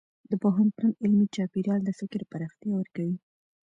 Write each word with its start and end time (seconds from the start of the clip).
د 0.29 0.31
پوهنتون 0.43 0.91
علمي 1.03 1.27
چاپېریال 1.35 1.81
د 1.85 1.89
فکر 1.99 2.21
پراختیا 2.31 2.71
ورکوي. 2.77 3.17